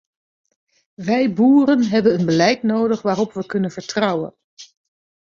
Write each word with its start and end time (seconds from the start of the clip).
Wij 0.93 1.33
boeren 1.33 1.83
hebben 1.89 2.19
een 2.19 2.25
beleid 2.25 2.63
nodig 2.63 3.01
waarop 3.01 3.33
we 3.33 3.45
kunnen 3.45 3.71
vertrouwen. 3.71 4.35